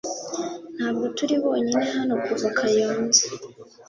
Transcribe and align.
Ntabwo 0.75 1.05
turi 1.17 1.35
bonyine 1.43 1.81
hano 1.95 2.13
kuva 2.25 2.47
Kayonza. 2.57 3.23